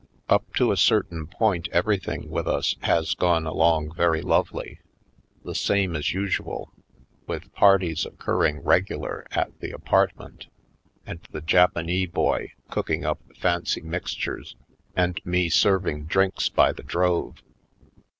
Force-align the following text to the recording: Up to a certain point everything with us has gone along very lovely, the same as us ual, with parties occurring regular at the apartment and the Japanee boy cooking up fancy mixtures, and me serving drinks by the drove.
Up 0.29 0.51
to 0.55 0.71
a 0.71 0.77
certain 0.77 1.27
point 1.27 1.67
everything 1.71 2.31
with 2.31 2.47
us 2.47 2.75
has 2.81 3.13
gone 3.13 3.45
along 3.45 3.93
very 3.93 4.23
lovely, 4.23 4.79
the 5.43 5.53
same 5.53 5.95
as 5.95 6.05
us 6.07 6.37
ual, 6.39 6.69
with 7.27 7.53
parties 7.53 8.03
occurring 8.03 8.61
regular 8.61 9.27
at 9.29 9.51
the 9.59 9.69
apartment 9.69 10.47
and 11.05 11.19
the 11.29 11.41
Japanee 11.41 12.07
boy 12.07 12.53
cooking 12.71 13.05
up 13.05 13.19
fancy 13.37 13.81
mixtures, 13.81 14.55
and 14.95 15.23
me 15.23 15.49
serving 15.49 16.05
drinks 16.05 16.49
by 16.49 16.71
the 16.71 16.81
drove. 16.81 17.35